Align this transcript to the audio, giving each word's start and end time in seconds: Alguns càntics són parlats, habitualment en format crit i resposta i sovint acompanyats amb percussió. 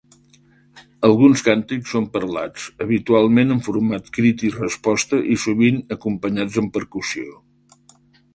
Alguns 1.09 1.43
càntics 1.47 1.91
són 1.95 2.07
parlats, 2.15 2.65
habitualment 2.85 3.57
en 3.57 3.61
format 3.67 4.09
crit 4.17 4.43
i 4.49 4.51
resposta 4.57 5.21
i 5.37 5.39
sovint 5.45 5.79
acompanyats 5.99 6.59
amb 6.65 6.75
percussió. 6.81 7.39